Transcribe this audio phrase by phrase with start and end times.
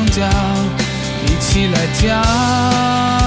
[0.00, 0.22] 双脚
[1.26, 3.19] 一起来跳。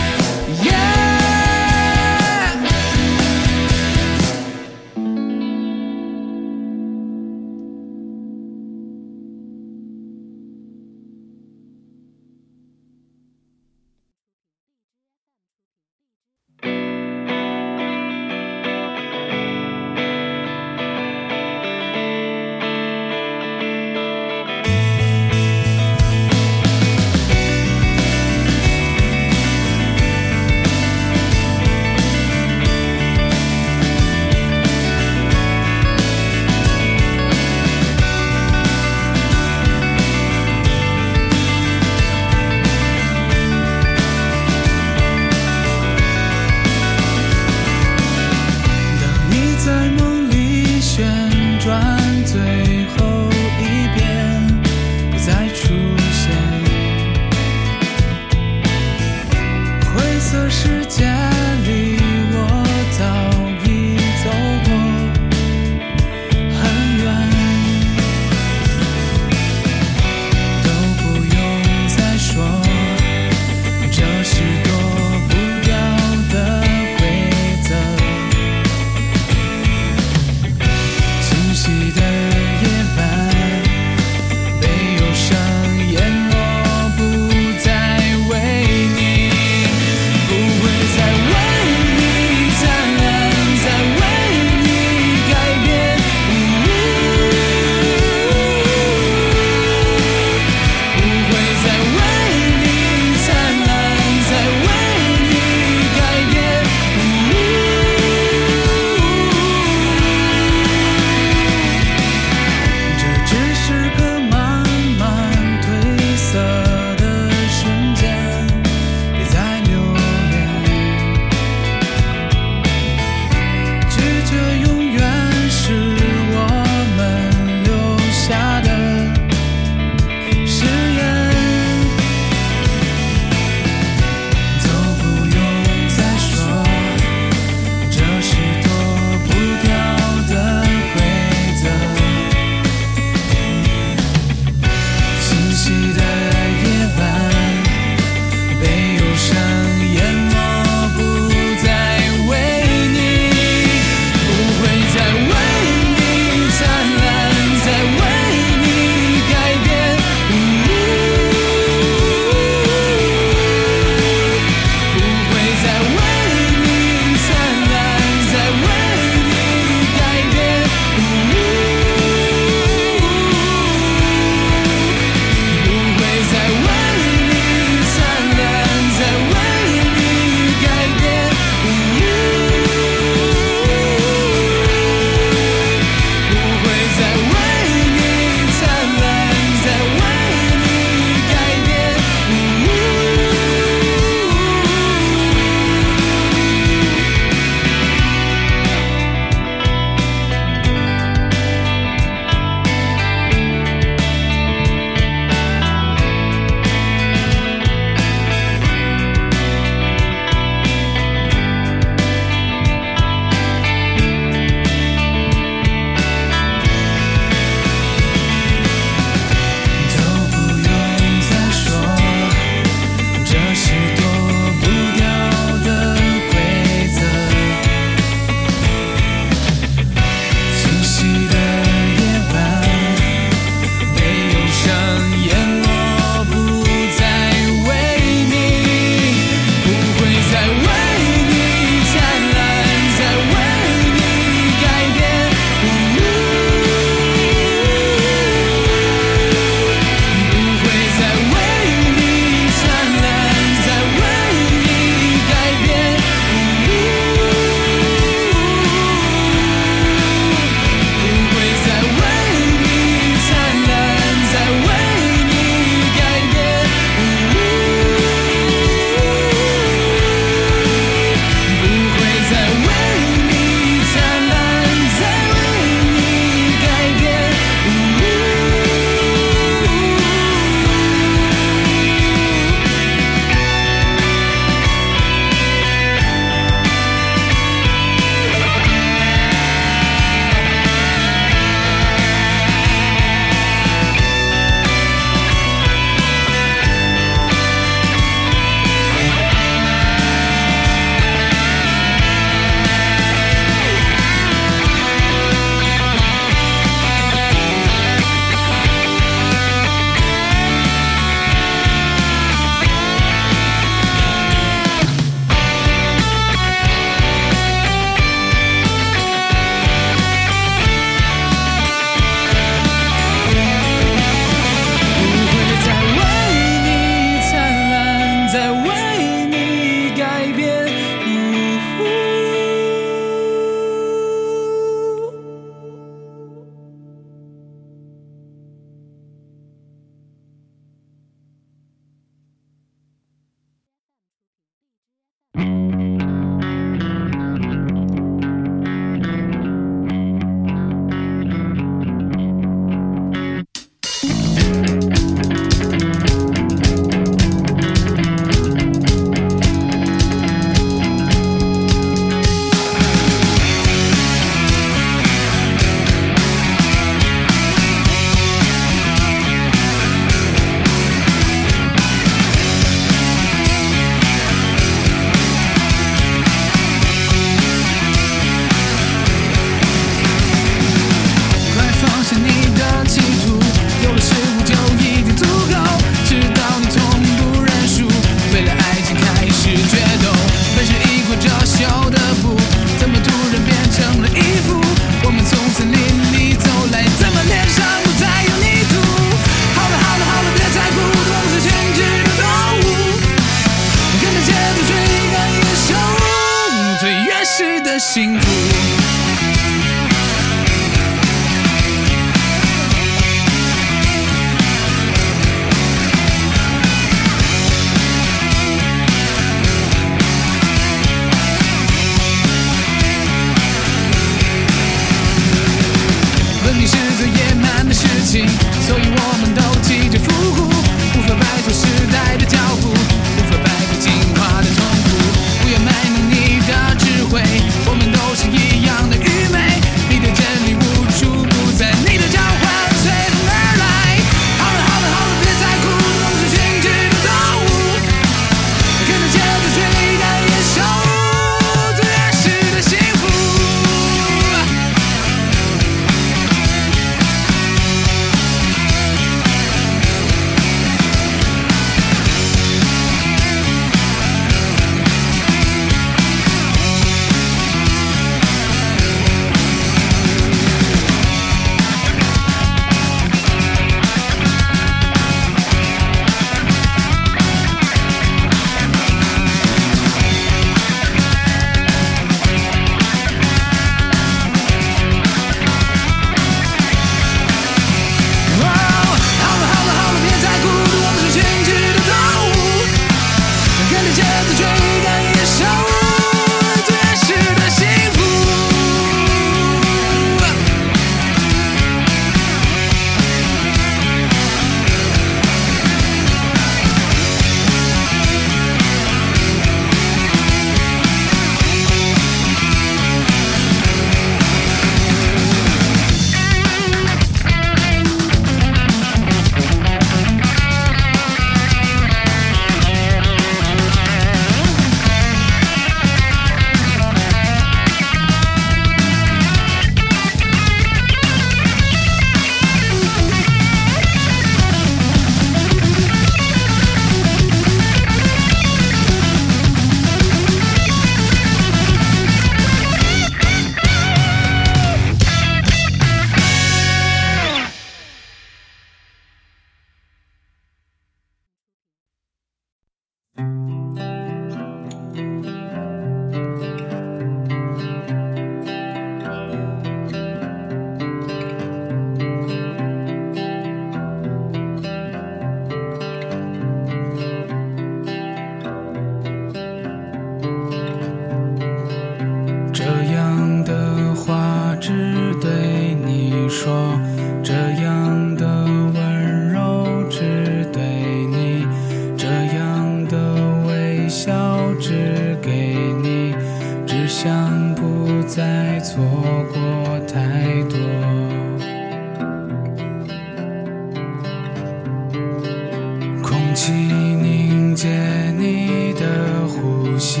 [596.42, 597.68] 气凝结
[598.16, 600.00] 你的呼吸，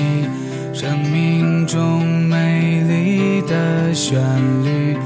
[0.72, 4.18] 生命中美丽的旋
[4.64, 4.96] 律，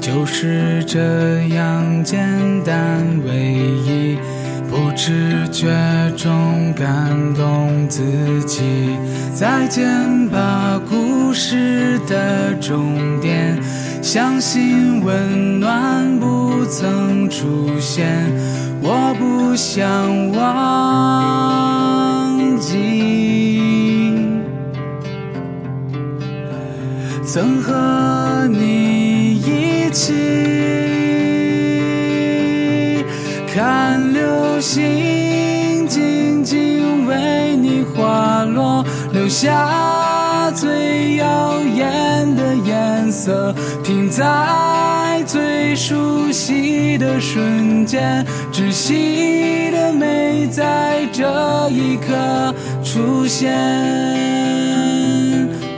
[0.00, 2.18] 就是这样简
[2.64, 3.54] 单唯
[3.86, 4.18] 一，
[4.68, 5.68] 不知觉
[6.16, 8.02] 中感动自
[8.44, 8.90] 己。
[9.32, 13.56] 再见吧，故事的终点，
[14.02, 18.28] 相信温暖不曾出现。
[18.82, 20.48] 我不想忘
[22.58, 24.14] 记，
[27.24, 30.14] 曾和你一起
[33.54, 53.50] 看流星，静静为你滑落，留下最耀眼的颜色，停在最熟悉的瞬间，窒息的美在这一刻出现。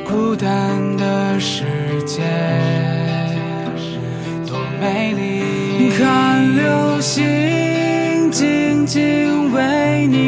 [0.07, 1.65] 孤单的世
[2.07, 2.23] 界
[4.47, 9.22] 多美丽，看流星静静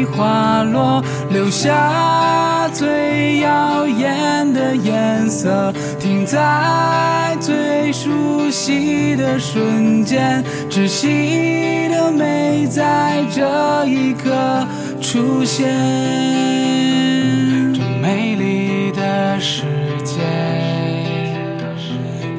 [0.05, 14.31] 花落，留下最耀眼的颜色，停在最熟悉的瞬间，窒息的美在这一刻
[15.01, 15.65] 出现。
[17.73, 19.63] 这美丽的世
[20.03, 20.21] 界，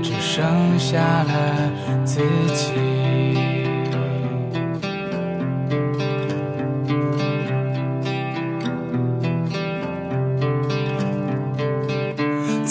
[0.03, 0.45] 只剩
[0.79, 1.71] 下了
[2.05, 2.21] 自
[2.55, 2.96] 己。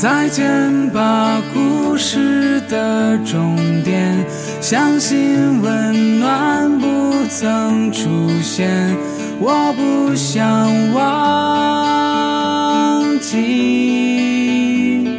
[0.06, 4.16] 再见吧，故事的终点。
[4.62, 6.86] 相信温暖不
[7.28, 8.96] 曾出现，
[9.40, 15.10] 我不想忘记，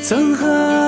[0.00, 0.85] 曾和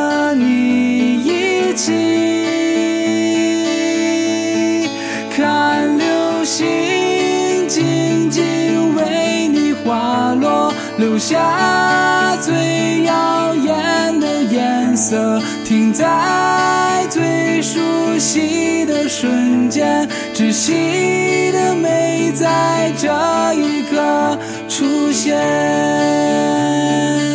[11.19, 17.81] 留下最耀眼的颜色，停在最熟
[18.17, 23.09] 悉的瞬间，窒息的美在这
[23.55, 25.37] 一刻出现。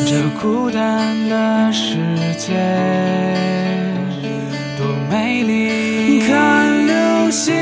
[0.06, 1.98] 这孤单的世
[2.38, 2.54] 界
[4.78, 7.54] 多美丽，看流星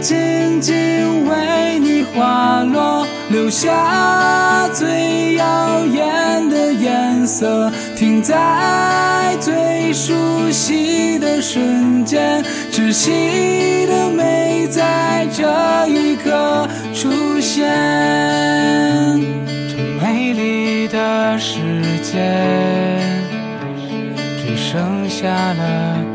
[0.00, 3.05] 静静为你滑落。
[3.28, 10.14] 留下最耀眼的颜色停在最熟
[10.50, 15.42] 悉的瞬间窒息的美在这
[15.88, 17.66] 一刻出现。
[19.68, 21.58] 这美丽的世
[22.02, 23.00] 界
[24.38, 26.05] 只剩下了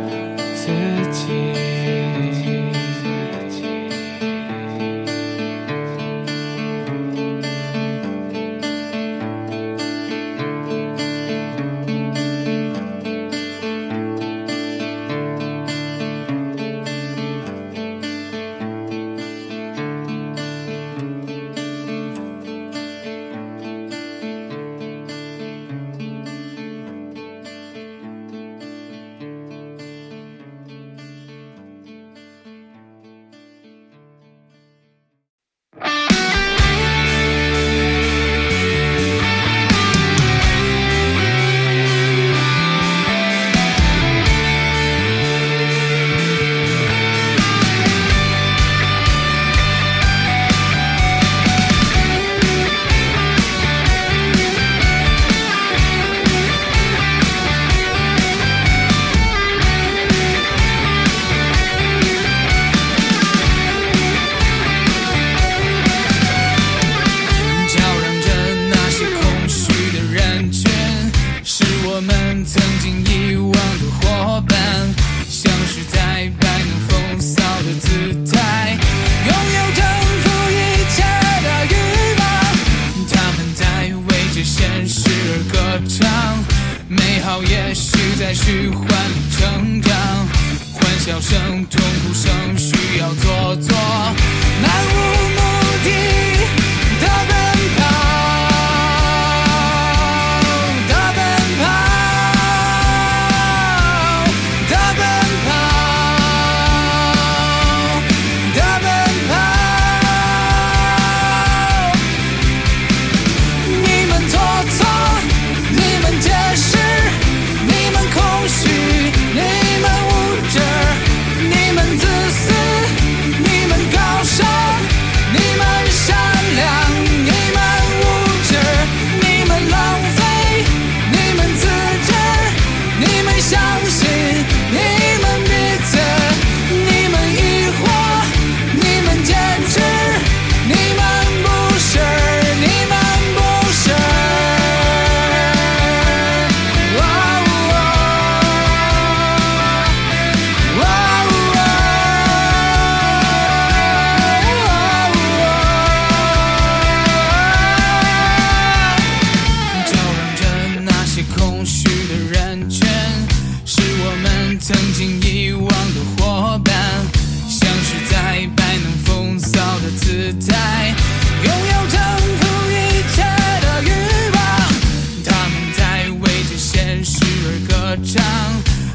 [177.92, 178.24] 歌唱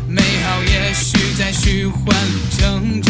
[0.09, 3.03] 美好也许在虚幻里成